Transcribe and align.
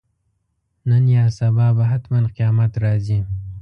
نن 0.89 1.03
یا 1.15 1.25
سبا 1.37 1.67
به 1.77 1.83
حتماً 1.91 2.19
قیامت 2.35 2.71
راځي. 2.83 3.19